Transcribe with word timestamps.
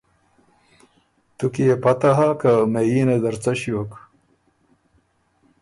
تُو 1.37 1.45
کی 1.53 1.63
يې 1.69 1.75
پته 1.83 2.09
هۀ 2.17 2.29
که 2.41 2.51
مهئينه 2.73 3.15
زر 3.23 3.35
څۀ 3.43 3.51
ݭیوک؟ 3.59 3.91